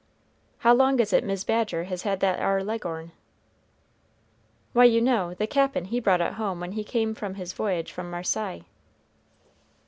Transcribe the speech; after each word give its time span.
"How 0.57 0.73
long 0.73 0.99
is 0.99 1.13
it 1.13 1.23
Mis' 1.23 1.43
Badger 1.43 1.83
has 1.83 2.01
had 2.01 2.21
that 2.21 2.39
ar 2.39 2.63
leg'orn?" 2.63 3.11
"Why, 4.73 4.85
you 4.85 4.99
know, 4.99 5.35
the 5.35 5.45
Cap'n 5.45 5.85
he 5.85 5.99
brought 5.99 6.21
it 6.21 6.33
home 6.33 6.59
when 6.59 6.71
he 6.71 6.83
came 6.83 7.13
from 7.13 7.35
his 7.35 7.53
voyage 7.53 7.91
from 7.91 8.09
Marseilles. 8.09 8.63